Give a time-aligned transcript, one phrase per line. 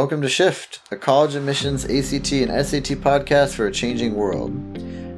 [0.00, 4.50] Welcome to Shift, a college admissions, ACT, and SAT podcast for a changing world.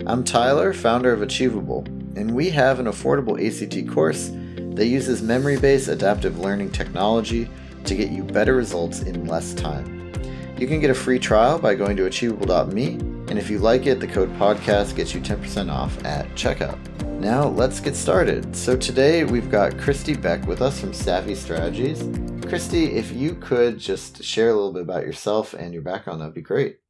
[0.08, 1.84] I'm Tyler, founder of Achievable,
[2.16, 4.32] and we have an affordable ACT course
[4.74, 7.48] that uses memory based adaptive learning technology
[7.84, 10.12] to get you better results in less time.
[10.58, 14.00] You can get a free trial by going to achievable.me, and if you like it,
[14.00, 16.76] the code podcast gets you 10% off at checkout.
[17.20, 18.56] Now, let's get started.
[18.56, 22.02] So, today we've got Kristie Beck with us from Savvy Strategies.
[22.52, 26.34] Kristie, if you could just share a little bit about yourself and your background, that'd
[26.34, 26.80] be great.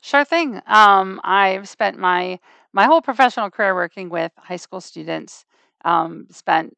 [0.00, 0.62] Sure thing.
[0.68, 2.38] Um, I've spent my
[2.72, 5.44] my whole professional career working with high school students.
[5.84, 6.76] Um, spent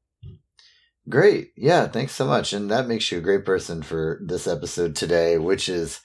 [1.10, 1.52] Great.
[1.58, 2.54] Yeah, thanks so much.
[2.54, 6.00] And that makes you a great person for this episode today, which is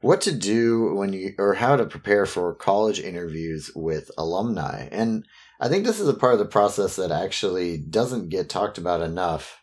[0.00, 4.88] what to do when you or how to prepare for college interviews with alumni.
[4.92, 5.26] And
[5.60, 9.00] I think this is a part of the process that actually doesn't get talked about
[9.00, 9.60] enough.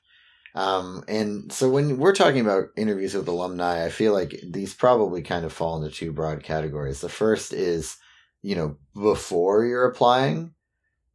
[0.56, 5.22] Um, and so when we're talking about interviews with alumni, I feel like these probably
[5.22, 7.02] kind of fall into two broad categories.
[7.02, 7.98] The first is,
[8.42, 10.54] you know, before you're applying,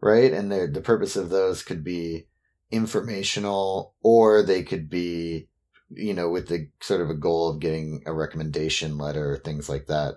[0.00, 0.32] right?
[0.32, 2.26] And the the purpose of those could be
[2.70, 5.48] informational or they could be
[5.90, 9.68] you know with the sort of a goal of getting a recommendation letter or things
[9.68, 10.14] like that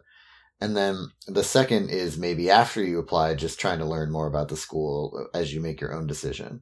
[0.59, 4.49] and then the second is maybe after you apply just trying to learn more about
[4.49, 6.61] the school as you make your own decision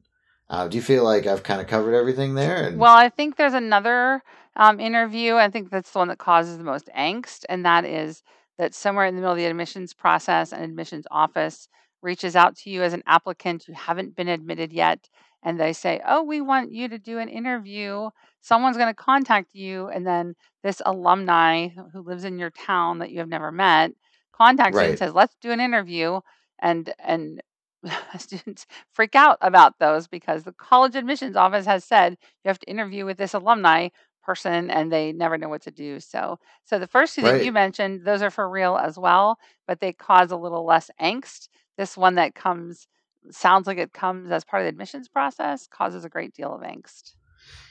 [0.50, 3.36] uh, do you feel like i've kind of covered everything there and Well, I think
[3.36, 4.22] there's another
[4.56, 5.36] um, interview.
[5.36, 8.22] I think that's the one that causes the most angst, and that is
[8.58, 11.68] that somewhere in the middle of the admissions process, an admissions office
[12.02, 15.08] reaches out to you as an applicant who haven't been admitted yet,
[15.42, 18.10] and they say, "Oh, we want you to do an interview.
[18.40, 23.10] Someone's going to contact you," and then this alumni who lives in your town that
[23.10, 23.92] you have never met
[24.32, 26.20] contacts you and says, "Let's do an interview,"
[26.60, 27.40] and and
[28.18, 32.70] students freak out about those because the college admissions office has said you have to
[32.70, 33.88] interview with this alumni
[34.22, 35.98] person and they never know what to do.
[36.00, 39.80] So so the first two that you mentioned, those are for real as well, but
[39.80, 41.48] they cause a little less angst.
[41.78, 42.86] This one that comes
[43.30, 46.62] sounds like it comes as part of the admissions process causes a great deal of
[46.62, 47.14] angst.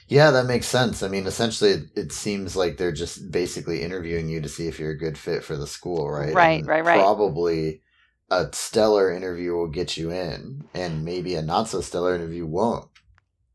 [0.08, 4.28] yeah that makes sense i mean essentially it, it seems like they're just basically interviewing
[4.28, 6.84] you to see if you're a good fit for the school right Right, and right,
[6.84, 7.10] right.
[7.10, 7.82] probably
[8.30, 12.88] a stellar interview will get you in and maybe a not so stellar interview won't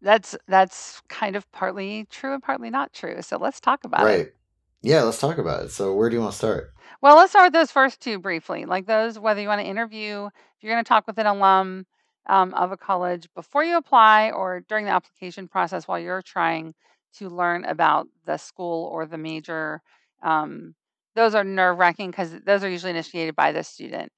[0.02, 3.22] That's that's kind of partly true and partly not true.
[3.22, 4.22] So let's talk about it.
[4.22, 4.34] right
[4.82, 7.46] yeah let's talk about it so where do you want to start Well, let's start
[7.48, 8.66] with those first two briefly.
[8.66, 11.86] Like those, whether you want to interview, if you're going to talk with an alum
[12.28, 16.74] um, of a college before you apply or during the application process while you're trying
[17.18, 19.82] to learn about the school or the major,
[20.24, 20.76] um,
[21.16, 24.12] those are nerve wracking because those are usually initiated by the student.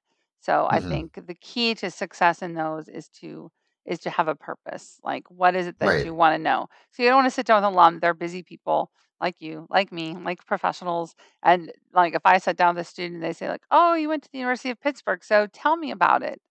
[0.47, 3.51] So I hmm think the key to success in those is to
[3.85, 4.99] is to have a purpose.
[5.03, 6.67] Like what is it that right you want to know?
[6.91, 7.99] So you don't want to sit down with an alum.
[7.99, 8.91] They're busy people
[9.21, 11.15] like you, like me, like professionals.
[11.43, 14.09] And like if I sat down with a student, and they say like, "Oh, you
[14.09, 16.41] went to the University of Pittsburgh, so tell me about it."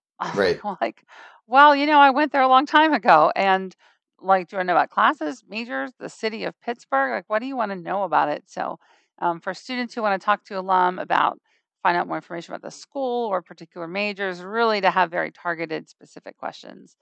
[0.32, 1.04] right I'm like,
[1.46, 3.74] "Well, you know, I went there a long time ago, and
[4.20, 7.12] like, do I know about classes, majors, the city of Pittsburgh?
[7.12, 8.78] Like, what do you want to know about it?" So,
[9.20, 11.38] um, for students who want to talk to alum about
[11.84, 15.88] find out more information about the school or particular majors, really to have very targeted,
[15.88, 16.96] specific questions,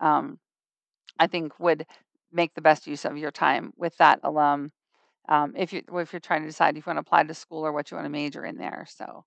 [0.00, 0.38] um,
[1.18, 1.84] I think would
[2.32, 4.70] make the best use of your time with that alum
[5.28, 7.66] um, if you if you're trying to decide if you want to apply to school
[7.66, 8.86] or what you want to major in there.
[8.88, 9.24] So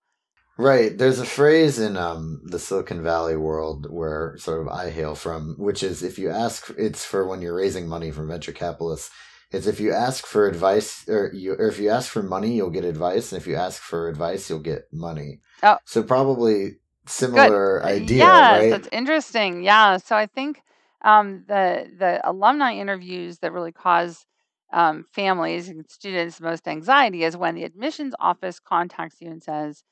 [0.58, 5.16] right there's a phrase in um the silicon valley world where sort of i hail
[5.16, 9.10] from which is if you ask it's for when you're raising money from venture capitalists
[9.52, 12.70] it's if you ask for advice or you or if you ask for money you'll
[12.70, 16.78] get advice and if you ask for advice you'll get money oh, so probably
[17.08, 19.64] similar Uh, idea Yes, right that's interesting.
[19.64, 19.98] Yeah.
[19.98, 20.62] So I think
[21.04, 24.26] um, the the alumni interviews that really cause
[24.74, 29.84] um, families and students most anxiety is when the admissions office contacts you and says,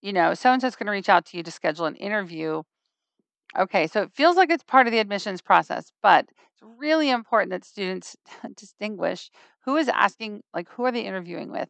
[0.00, 2.62] you know, so and so's going to reach out to you to schedule an interview.
[3.58, 7.50] Okay, so it feels like it's part of the admissions process, but it's really important
[7.50, 8.16] that students
[8.56, 9.30] distinguish
[9.64, 11.68] who is asking, like, who are they interviewing with?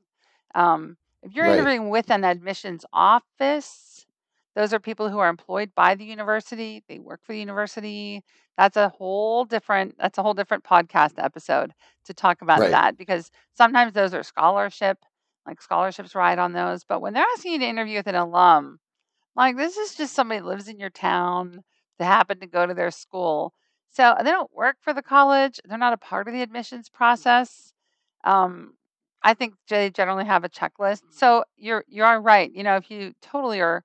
[0.54, 4.06] Um, if you're right interviewing with an admissions office,
[4.54, 8.22] those are people who are employed by the university, they work for the university.
[8.56, 11.72] That's a whole different that's a whole different podcast episode
[12.04, 14.98] to talk about right that because sometimes those are scholarship
[15.46, 16.84] like scholarships ride on those.
[16.84, 18.78] But when they're asking you to interview with an alum,
[19.36, 21.62] like this is just somebody that lives in your town
[22.02, 23.54] that happened to go to their school.
[23.90, 25.60] So they don't work for the college.
[25.64, 27.72] They're not a part of the admissions process.
[28.24, 28.74] Um,
[29.22, 31.02] I think they generally have a checklist.
[31.10, 32.52] So you're you are right.
[32.52, 33.84] You know, if you totally are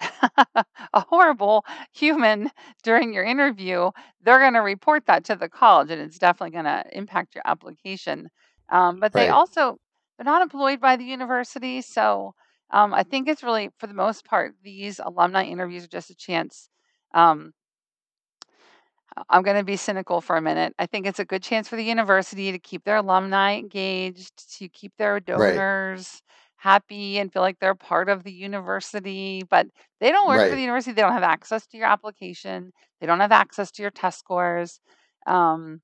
[0.94, 2.50] a horrible human
[2.82, 3.90] during your interview,
[4.22, 7.42] they're going to report that to the college, and it's definitely going to impact your
[7.46, 8.28] application.
[8.70, 9.28] Um, but they Right.
[9.28, 9.78] also
[10.18, 12.34] they're not employed by the university, so
[12.70, 16.16] um, I think it's really for the most part these alumni interviews are just a
[16.16, 16.68] chance.
[17.14, 17.52] Um,
[19.28, 20.74] I'm going to be cynical for a minute.
[20.78, 24.68] I think it's a good chance for the university to keep their alumni engaged, to
[24.68, 25.64] keep their Right.
[25.64, 26.22] donors
[26.56, 29.42] happy and feel like they're part of the university.
[29.48, 29.66] But
[30.00, 30.92] they don't work for the university.
[30.92, 32.72] They don't have access to your application.
[33.00, 34.80] They don't have access to your test scores.
[35.26, 35.82] Um,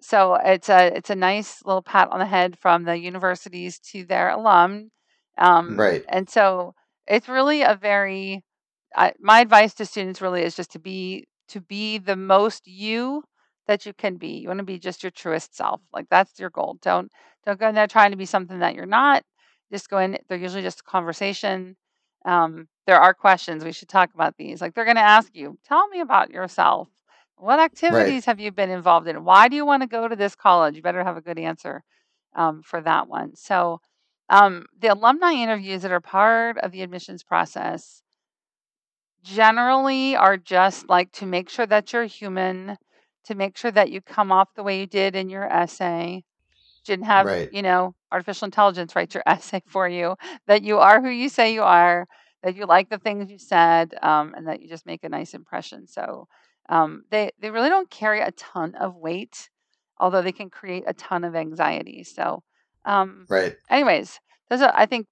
[0.00, 4.04] so it's a it's a nice little pat on the head from the universities to
[4.06, 4.90] their alum.
[5.38, 6.06] Um, Right.
[6.08, 6.74] and so
[7.08, 8.42] it's really a very
[8.94, 13.22] I, my advice to students really is just to be to be the most you
[13.66, 14.38] that you can be.
[14.38, 15.80] You want to be just your truest self.
[15.92, 16.78] Like that's your goal.
[16.82, 17.10] Don't
[17.44, 19.22] don't go in there trying to be something that you're not.
[19.72, 20.18] Just go in.
[20.28, 21.76] They're usually just a conversation.
[22.24, 23.64] Um, there are questions.
[23.64, 24.60] We should talk about these.
[24.60, 26.88] Like they're going to ask you, tell me about yourself.
[27.36, 27.64] What Right.
[27.64, 29.24] activities have you been involved in?
[29.24, 30.76] Why do you want to go to this college?
[30.76, 31.82] You better have a good answer
[32.34, 33.36] um, for that one.
[33.36, 33.80] So
[34.28, 38.02] um, the alumni interviews that are part of the admissions process
[39.26, 42.78] generally are just like to make sure that you're human,
[43.24, 46.24] to make sure that you come off the way you did in your essay.
[46.84, 47.50] Didn't have, Right.
[47.50, 51.52] you know, artificial intelligence write your essay for you, that you are who you say
[51.54, 52.06] you are,
[52.42, 55.34] that you like the things you said, um, and that you just make a nice
[55.34, 55.86] impression.
[55.86, 56.28] So
[56.68, 59.50] um, they, they really don't carry a ton of weight,
[59.98, 62.04] although they can create a ton of anxiety.
[62.04, 62.42] So,
[62.84, 63.56] um, Right.
[63.70, 64.20] anyways,
[64.50, 65.06] those are, I think,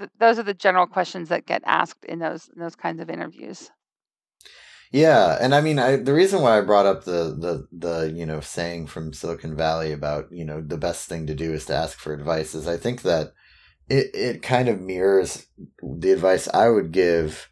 [0.00, 3.10] th- those are the general questions that get asked in those in those kinds of
[3.10, 3.70] interviews.
[4.92, 8.26] Yeah, and I mean, I the reason why I brought up the the the you
[8.26, 11.74] know saying from Silicon Valley about you know the best thing to do is to
[11.76, 13.32] ask for advice is I think that
[13.88, 15.46] it it kind of mirrors
[15.82, 17.48] the advice I would give,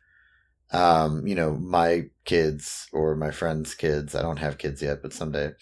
[0.73, 4.15] um, you know, my kids or my friends' kids.
[4.15, 5.53] I don't have kids yet, but someday.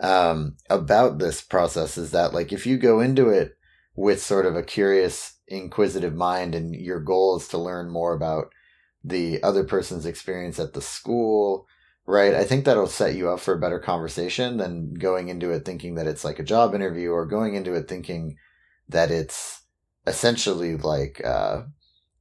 [0.00, 3.58] Um, about this process is that like if you go into it
[3.94, 8.52] with sort of a curious, inquisitive mind, and your goal is to learn more about
[9.04, 11.66] the other person's experience at the school,
[12.06, 12.34] right?
[12.34, 15.94] I think that'll set you up for a better conversation than going into it thinking
[15.96, 18.36] that it's like a job interview or going into it thinking
[18.88, 19.62] that it's
[20.06, 21.62] essentially like, uh,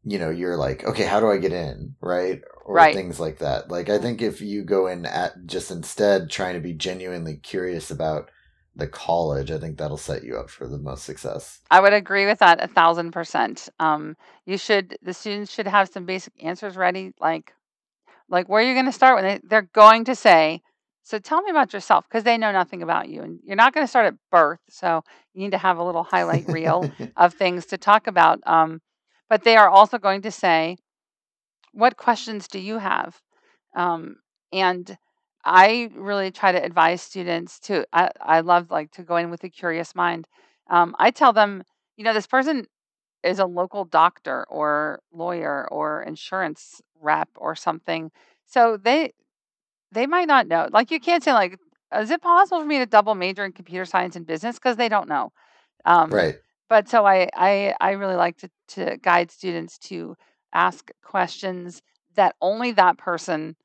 [0.03, 2.41] you know, you're like, okay, how do I get in, right?
[2.65, 2.93] Or Right.
[2.93, 3.69] things like that.
[3.69, 7.91] Like, I think if you go in at just instead trying to be genuinely curious
[7.91, 8.29] about
[8.79, 11.59] the college, I think that'll set you up for the most success.
[11.69, 13.69] I would agree with that a thousand percent.
[13.79, 14.15] Um,
[14.45, 17.53] you should the students should have some basic answers ready, like
[18.29, 20.61] like where you're going to start when they, they're going to say,
[21.03, 23.83] "So tell me about yourself," because they know nothing about you, and you're not going
[23.83, 25.03] to start at birth, so
[25.33, 28.39] you need to have a little highlight reel of things to talk about.
[28.45, 28.81] Um,
[29.29, 30.77] but they are also going to say,
[31.73, 33.21] "What questions do you have?"
[33.75, 34.17] Um,
[34.51, 34.97] and
[35.49, 37.85] I really try to advise students to.
[37.91, 40.27] I, I love like to go in with a curious mind.
[40.69, 41.63] Um, I tell them,
[41.97, 42.67] you know, this person
[43.23, 48.11] is a local doctor or lawyer or insurance rep or something,
[48.45, 49.13] so they
[49.91, 50.69] they might not know.
[50.71, 51.59] Like you can't say like,
[51.95, 54.89] is it possible for me to double major in computer science and business because they
[54.89, 55.31] don't know.
[55.85, 56.39] Um, right.
[56.69, 60.15] but so I, I I really like to to guide students to
[60.53, 61.81] ask questions
[62.15, 63.55] that only that person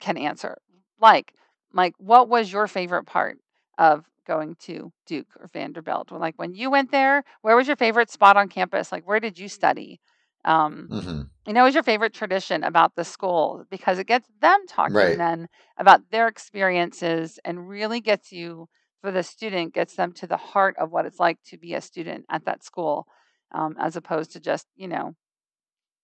[0.00, 0.58] can answer.
[1.02, 1.34] Like
[1.74, 3.38] like what was your favorite part
[3.78, 6.12] of going to Duke or Vanderbilt?
[6.12, 8.92] Like when you went there, where was your favorite spot on campus?
[8.92, 10.00] Like where did you study?
[10.46, 13.64] Um, hmm you know, what was your favorite tradition about the school?
[13.70, 15.18] Because it gets them talking Right.
[15.18, 18.68] then about their experiences and really gets you
[19.00, 21.80] for the student, gets them to the heart of what it's like to be a
[21.80, 23.06] student at that school,
[23.52, 25.14] um, as opposed to just, you know,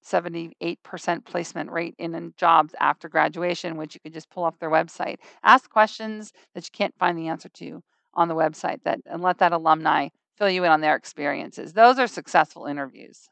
[0.05, 5.17] 78% placement rate in, jobs after graduation, which you could just pull off their website.
[5.43, 7.83] Ask questions that you can't find the answer to
[8.14, 11.73] on the website that and let that alumni fill you in on their experiences.
[11.73, 13.28] Those are successful interviews.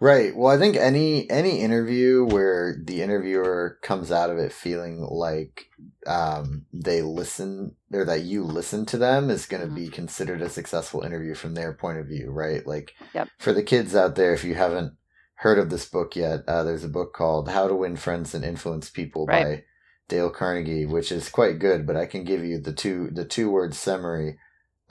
[0.00, 0.34] Right.
[0.36, 5.66] Well, I think any any interview where the interviewer comes out of it feeling like
[6.08, 9.74] um, they listen or that you listen to them is going to Mhm.
[9.76, 12.66] be considered a successful interview from their point of view, right?
[12.66, 13.28] Like Yep.
[13.38, 14.94] for the kids out there, if you haven't
[15.42, 18.44] heard of this book yet, uh, there's a book called "How to Win Friends and
[18.44, 19.44] Influence People" Right.
[19.44, 19.64] by
[20.08, 21.86] Dale Carnegie, which is quite good.
[21.86, 24.38] But I can give you the two the two word summary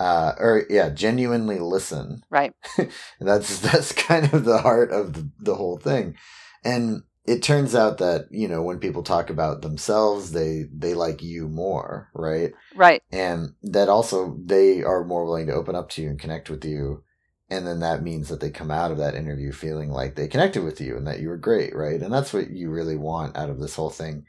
[0.01, 2.23] uh, or yeah, genuinely listen.
[2.31, 2.53] Right.
[3.19, 6.15] that's that's kind of the heart of the, the whole thing,
[6.63, 11.21] and it turns out that you know when people talk about themselves, they they like
[11.21, 12.51] you more, right?
[12.75, 13.03] Right.
[13.11, 16.65] And that also they are more willing to open up to you and connect with
[16.65, 17.03] you.
[17.51, 20.63] And then that means that they come out of that interview feeling like they connected
[20.63, 22.01] with you and that you were great, right?
[22.01, 24.25] And that's what you really want out of this whole thing.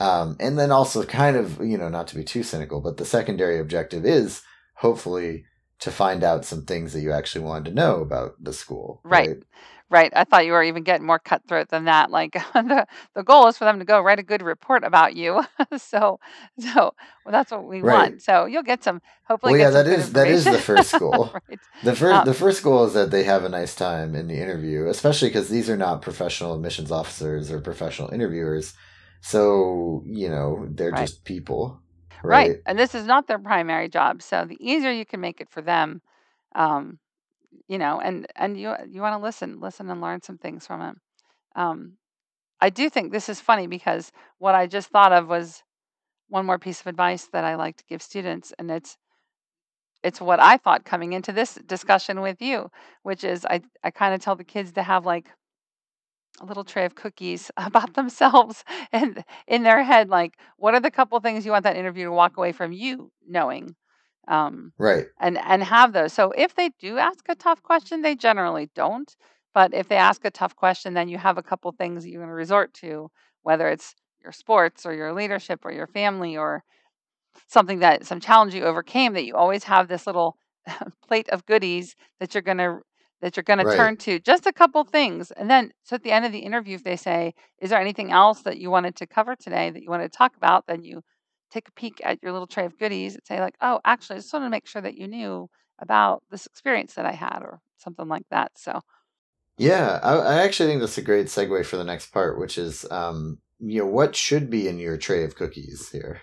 [0.00, 3.04] Um, and then also kind of, you know, not to be too cynical, but the
[3.04, 4.42] secondary objective is
[4.76, 5.44] hopefully
[5.80, 9.02] to find out some things that you actually wanted to know about the school.
[9.04, 9.28] Right.
[9.28, 9.38] right?
[9.88, 10.12] Right.
[10.16, 12.10] I thought you were even getting more cutthroat than that.
[12.10, 15.44] Like the the goal is for them to go write a good report about you.
[15.76, 16.18] so
[16.58, 18.10] so well, that's what we right.
[18.10, 18.22] want.
[18.22, 19.52] So you'll get some hopefully.
[19.52, 21.30] Well, yeah, that is that is the first goal.
[21.48, 21.58] right.
[21.84, 24.40] The first um, the first goal is that they have a nice time in the
[24.40, 28.74] interview, especially because these are not professional admissions officers or professional interviewers.
[29.20, 31.06] So you know they're right.
[31.06, 31.80] just people.
[32.24, 32.48] Right.
[32.48, 32.56] right.
[32.66, 34.20] And this is not their primary job.
[34.22, 36.00] So the easier you can make it for them,
[36.56, 36.98] um,
[37.68, 40.82] you know, and and you you want to listen, listen and learn some things from
[40.82, 40.96] it.
[41.54, 41.94] Um,
[42.60, 45.62] I do think this is funny because what I just thought of was
[46.28, 48.98] one more piece of advice that I like to give students, and it's
[50.02, 52.70] it's what I thought coming into this discussion with you,
[53.02, 55.28] which is I I kind of tell the kids to have like
[56.40, 60.90] a little tray of cookies about themselves and in their head like what are the
[60.90, 63.74] couple things you want that interview to walk away from you knowing
[64.28, 65.06] um, right.
[65.20, 66.12] and and have those.
[66.12, 69.14] So if they do ask a tough question they generally don't.
[69.54, 72.20] But if they ask a tough question then you have a couple things that you're
[72.20, 73.10] going to resort to
[73.42, 76.62] whether it's your sports or your leadership or your family or
[77.48, 80.36] something that some challenge you overcame that you always have this little
[81.06, 82.80] plate of goodies that you're going to
[83.22, 83.70] that you're going right.
[83.70, 85.30] to turn to just a couple things.
[85.30, 88.12] And then so at the end of the interview if they say is there anything
[88.12, 90.66] else that you wanted to cover today that you wanted to talk about?
[90.66, 91.02] then you
[91.50, 94.18] take a peek at your little tray of goodies and say like oh actually i
[94.18, 95.48] just wanted to make sure that you knew
[95.78, 98.80] about this experience that i had or something like that so
[99.58, 102.86] yeah i, I actually think that's a great segue for the next part which is
[102.90, 106.20] um you know what should be in your tray of cookies here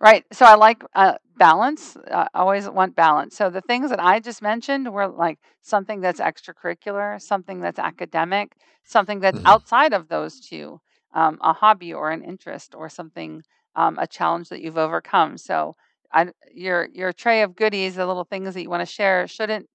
[0.00, 0.24] Right.
[0.32, 1.96] So I like uh, balance.
[2.10, 3.36] I always want balance.
[3.36, 8.56] So the things that I just mentioned were like something that's extracurricular, something that's academic,
[8.84, 9.46] something that's mm-hmm.
[9.46, 10.80] outside of those two,
[11.14, 13.42] um, a hobby or an interest or something,
[13.76, 15.38] um, a challenge that you've overcome.
[15.38, 15.76] So
[16.12, 19.66] I, your your tray of goodies, the little things that you want to share, shouldn't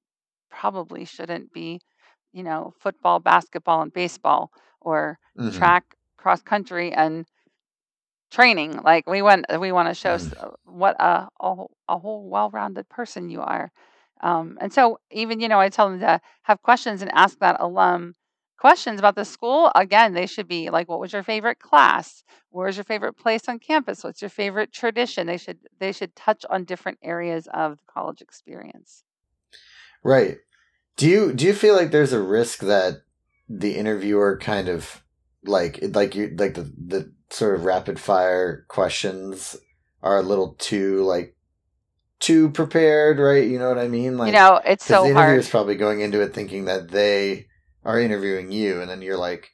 [0.50, 1.80] probably shouldn't be,
[2.32, 4.52] you know, football, basketball, and baseball,
[4.82, 5.56] or mm-hmm.
[5.58, 7.26] track, cross country, and
[8.32, 8.80] training.
[8.84, 10.54] Like we want we want to show mm.
[10.66, 13.72] what a a, a whole well-rounded person you are.
[14.22, 17.58] Um, and so even you know I tell them to have questions and ask that
[17.60, 18.16] alum
[18.60, 19.72] questions about the school.
[19.76, 22.24] Again, they should be like, what was your favorite class?
[22.52, 24.04] Where's your favorite place on campus?
[24.04, 25.28] What's your favorite tradition?
[25.28, 29.04] They should they should touch on different areas of the college experience.
[30.04, 30.38] Right.
[30.98, 33.04] Do you do you feel like there's a risk that
[33.48, 35.04] the interviewer kind of
[35.44, 39.56] like like you like the the sort of rapid fire questions
[40.02, 41.36] are a little too like
[42.20, 43.48] too prepared, right?
[43.48, 44.18] You know what I mean?
[44.18, 47.48] Like, you know, it's so the interviewer is probably going into it thinking that they
[47.84, 49.52] are interviewing you, and then you're like,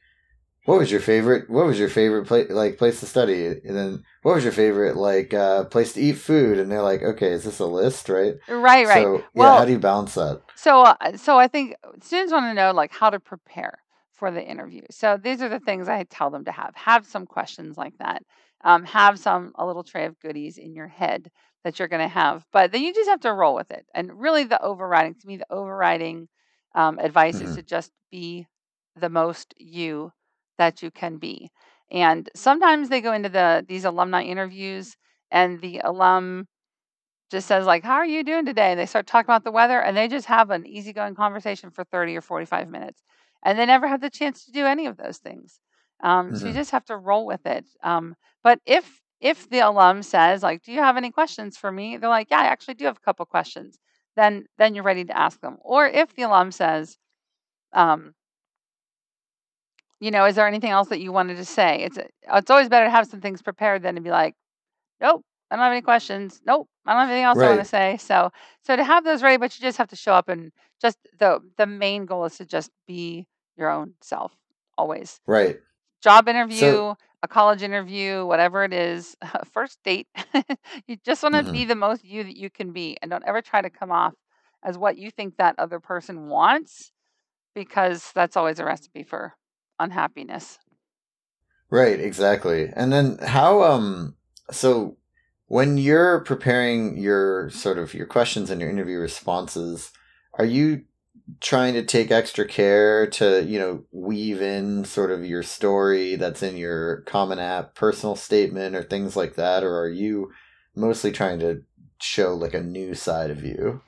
[0.66, 1.50] "What was your favorite?
[1.50, 4.96] What was your favorite place like place to study?" And then, "What was your favorite
[4.96, 8.36] like uh, place to eat food?" And they're like, "Okay, is this a list, right?"
[8.48, 9.04] Right, right.
[9.04, 10.42] So, well, yeah, how do you balance that?
[10.56, 13.80] So, uh, so I think students want to know like how to prepare
[14.14, 14.82] for the interview.
[14.90, 16.76] So these are the things I tell them to have.
[16.76, 18.24] Have some questions like that.
[18.64, 21.30] Um, have some a little tray of goodies in your head
[21.64, 23.86] that you're going to have, but then you just have to roll with it.
[23.94, 26.28] And really, the overriding to me, the overriding
[26.76, 27.50] um, advice mm-hmm.
[27.50, 28.48] is to just be
[28.96, 30.12] the most you
[30.58, 31.52] that you can be.
[31.92, 34.98] And sometimes they go into the these alumni interviews,
[35.32, 36.48] and the alum
[37.32, 39.80] just says like, "How are you doing today?" And they start talking about the weather,
[39.82, 43.04] and they just have an easygoing conversation for thirty or forty-five minutes
[43.46, 45.60] and they never have the chance to do any of those things.
[46.04, 46.36] Um, mm-hmm.
[46.36, 46.60] So you mm-hmm.
[46.60, 47.66] just have to roll with it.
[47.84, 51.98] Um, but if if the alum says like, "Do you have any questions for me?"
[51.98, 53.80] They're like, "Yeah, I actually do have a couple questions."
[54.16, 55.58] Then then you're ready to ask them.
[55.62, 56.98] Or if the alum says,
[57.74, 58.14] um,
[60.00, 61.84] you know, is there anything else that you wanted to say?
[61.84, 61.98] It's
[62.34, 64.36] it's always better to have some things prepared than to be like,
[65.02, 66.42] nope, I don't have any questions.
[66.46, 67.48] Nope, I don't have anything else right.
[67.48, 67.98] I want to say.
[67.98, 68.32] So
[68.64, 71.40] so to have those ready, but you just have to show up and just the
[71.58, 74.34] the main goal is to just be your own self
[74.78, 75.20] always.
[75.26, 75.60] Right.
[76.02, 80.08] Job interview, so, a college interview, whatever it is, a first date.
[80.88, 81.52] you just want to mm-hmm.
[81.52, 84.14] be the most you that you can be and don't ever try to come off
[84.64, 86.92] as what you think that other person wants
[87.56, 89.34] because that's always a recipe for
[89.80, 90.60] unhappiness.
[91.72, 92.72] Right, exactly.
[92.76, 94.16] And then how um
[94.52, 94.98] so
[95.48, 99.92] when you're preparing your sort of your questions and your interview responses,
[100.36, 100.84] are you
[101.42, 106.44] trying to take extra care to you know weave in sort of your story that's
[106.44, 110.32] in your common app personal statement or things like that or are you
[110.76, 111.62] mostly trying to
[112.00, 113.82] show like a new side of you?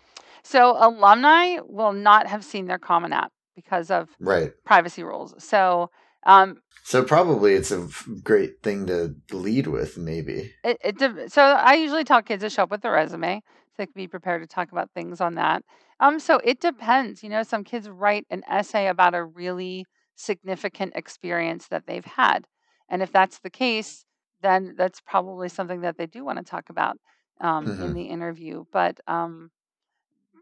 [0.44, 4.52] So alumni will not have seen their common app because of right.
[4.66, 5.36] privacy rules.
[5.44, 5.90] So
[6.26, 7.88] um, so probably it's a
[8.24, 10.54] great thing to lead with maybe.
[10.64, 13.86] It, it so i usually tell kids to show up with a resume so they
[13.86, 15.64] can be prepared to talk about things on that
[16.00, 17.24] um, so it depends.
[17.24, 19.86] You know, some kids write an essay about a really
[20.16, 22.48] significant experience that they've had.
[22.90, 24.06] And if that's the case,
[24.42, 26.98] then that's probably something that they do want to talk about
[27.42, 27.84] um, mm-hmm.
[27.84, 28.66] in the interview.
[28.72, 29.50] But um,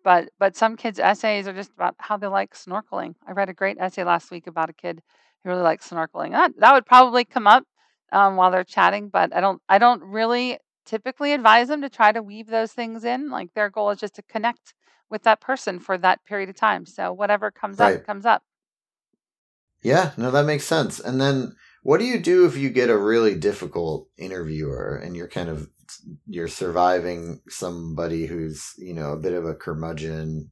[0.03, 3.15] but but some kids' essays are just about how they like snorkeling.
[3.27, 5.01] I read a great essay last week about a kid
[5.43, 6.31] who really likes snorkeling.
[6.31, 7.63] That that would probably come up
[8.11, 12.11] um, while they're chatting, but I don't I don't really typically advise them to try
[12.11, 13.29] to weave those things in.
[13.29, 14.73] Like their goal is just to connect
[15.09, 16.85] with that person for that period of time.
[16.85, 17.97] So whatever comes right.
[17.97, 18.43] up comes up.
[19.81, 20.99] Yeah, no, that makes sense.
[20.99, 25.27] And then what do you do if you get a really difficult interviewer and you're
[25.27, 25.69] kind of
[26.25, 30.49] you're surviving somebody who's, you know, a bit of a curmudgeon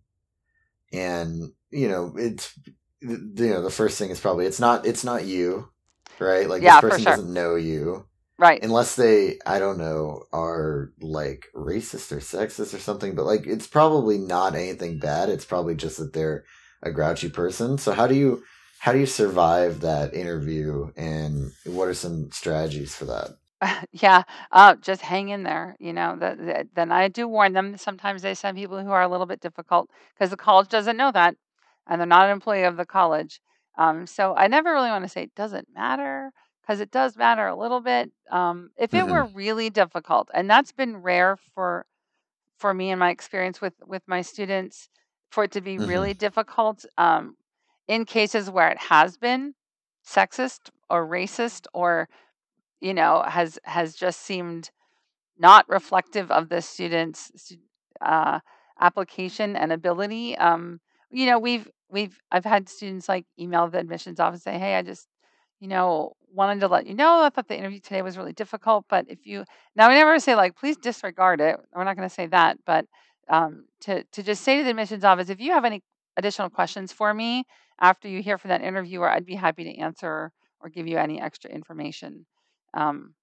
[0.91, 2.53] and, you know, it's
[3.01, 5.69] you know, the first thing is probably it's not it's not you,
[6.19, 6.47] right?
[6.47, 7.15] Like yeah, this person sure.
[7.15, 8.05] doesn't know you.
[8.39, 8.63] Right.
[8.63, 13.67] Unless they, I don't know, are like racist or sexist or something, but like it's
[13.67, 15.29] probably not anything bad.
[15.29, 16.43] It's probably just that they're
[16.81, 17.77] a grouchy person.
[17.77, 18.43] So how do you
[18.79, 23.29] how do you survive that interview and what are some strategies for that?
[23.91, 25.75] yeah, uh, just hang in there.
[25.79, 27.77] You know, the, the, then I do warn them.
[27.77, 31.11] Sometimes they send people who are a little bit difficult because the college doesn't know
[31.11, 31.35] that,
[31.87, 33.39] and they're not an employee of the college.
[33.77, 36.31] Um, so I never really want to say it doesn't matter
[36.63, 38.11] because it does matter a little bit.
[38.31, 39.11] Um, if it mm-hmm.
[39.11, 41.85] were really difficult, and that's been rare for
[42.57, 44.89] for me in my experience with with my students,
[45.29, 45.89] for it to be mm-hmm.
[45.89, 47.35] really difficult, um,
[47.87, 49.55] in cases where it has been
[50.07, 52.07] sexist or racist or
[52.79, 54.71] you know has has just seemed
[55.37, 57.53] not reflective of the student's
[58.01, 58.39] uh,
[58.79, 60.37] application and ability.
[60.37, 60.79] Um,
[61.11, 64.75] you know, we've we've I've had students like email the admissions office and say, "Hey,
[64.75, 65.07] I just
[65.59, 67.21] you know wanted to let you know.
[67.21, 70.35] I thought the interview today was really difficult, but if you now we never say
[70.35, 71.57] like please disregard it.
[71.73, 72.85] We're not going to say that, but
[73.29, 75.81] um, to to just say to the admissions office if you have any
[76.17, 77.45] additional questions for me
[77.79, 81.21] after you hear from that interviewer, I'd be happy to answer or give you any
[81.21, 82.25] extra information
[82.73, 83.15] um,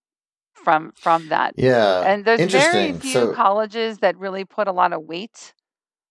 [0.55, 1.55] from from that.
[1.57, 5.55] Yeah, and there's very few so, colleges that really put a lot of weight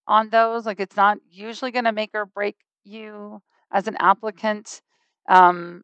[0.07, 0.65] on those.
[0.65, 4.81] Like it's not usually going to make or break you as an applicant.
[5.27, 5.83] Um,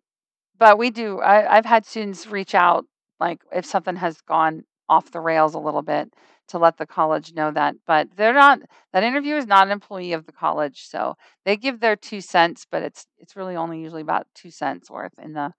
[0.57, 1.19] but we do.
[1.19, 2.85] I, I've had students reach out,
[3.19, 6.13] like if something has gone off the rails a little bit,
[6.49, 7.75] to let the college know that.
[7.85, 8.59] But they're not.
[8.93, 12.65] That interview is not an employee of the college, so they give their two cents,
[12.69, 15.53] but it's it's really only usually about two cents worth in the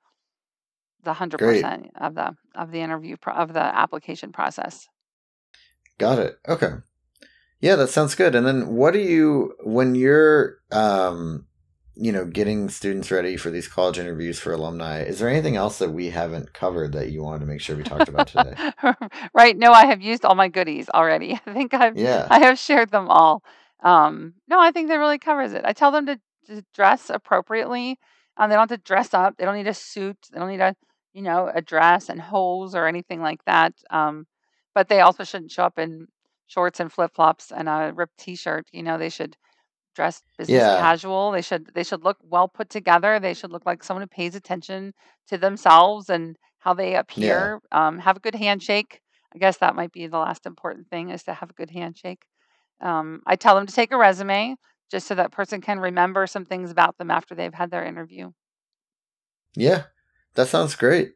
[1.02, 4.88] the hundred percent of the of the interview pro- of the application process.
[5.98, 6.38] Got it.
[6.48, 6.72] Okay.
[7.60, 8.34] Yeah, that sounds good.
[8.34, 11.45] And then what do you when you're um
[11.96, 15.78] you know, getting students ready for these college interviews for alumni, is there anything else
[15.78, 18.54] that we haven't covered that you wanted to make sure we talked about today?
[19.34, 19.56] right.
[19.56, 21.34] No, I have used all my goodies already.
[21.46, 22.26] I think I've yeah.
[22.30, 23.42] I have shared them all.
[23.82, 25.64] Um, no, I think that really covers it.
[25.64, 27.98] I tell them to, to dress appropriately.
[28.36, 29.36] Um, they don't have to dress up.
[29.36, 30.18] They don't need a suit.
[30.30, 30.76] They don't need a
[31.14, 33.72] you know a dress and hose or anything like that.
[33.90, 34.26] Um,
[34.74, 36.08] but they also shouldn't show up in
[36.46, 38.66] shorts and flip flops and a ripped T-shirt.
[38.72, 39.36] You know, they should
[39.96, 40.78] dress business yeah.
[40.78, 41.32] casual.
[41.32, 43.18] They should they should look well put together.
[43.18, 44.94] They should look like someone who pays attention
[45.28, 47.60] to themselves and how they appear.
[47.72, 47.86] Yeah.
[47.88, 49.00] Um, have a good handshake.
[49.34, 52.22] I guess that might be the last important thing is to have a good handshake.
[52.80, 54.56] Um, I tell them to take a resume
[54.90, 58.30] just so that person can remember some things about them after they've had their interview.
[59.56, 59.84] Yeah,
[60.34, 61.14] that sounds great.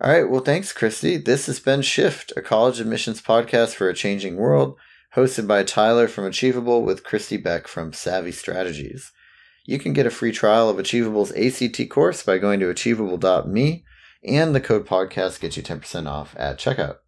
[0.00, 0.28] All right.
[0.28, 1.24] Well, thanks, Kristie.
[1.24, 4.76] This has been Shift, a college admissions podcast for a changing world
[5.16, 9.12] hosted by Tyler from Achievable with Kristie Beck from Savvy Strategies.
[9.64, 13.84] You can get a free trial of Achievable's ACT course by going to achievable.me,
[14.22, 16.98] and the code podcast gets you 10% off at checkout.